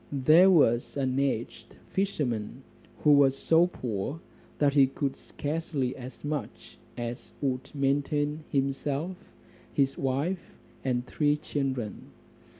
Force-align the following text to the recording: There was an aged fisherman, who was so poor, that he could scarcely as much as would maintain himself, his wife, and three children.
There 0.11 0.49
was 0.49 0.97
an 0.97 1.19
aged 1.19 1.75
fisherman, 1.91 2.63
who 3.03 3.11
was 3.11 3.37
so 3.37 3.67
poor, 3.67 4.19
that 4.57 4.73
he 4.73 4.87
could 4.87 5.15
scarcely 5.15 5.95
as 5.95 6.23
much 6.23 6.79
as 6.97 7.33
would 7.39 7.69
maintain 7.75 8.43
himself, 8.49 9.15
his 9.71 9.99
wife, 9.99 10.57
and 10.83 11.05
three 11.05 11.35
children. 11.37 12.07